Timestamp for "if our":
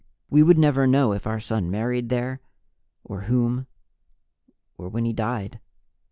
1.13-1.39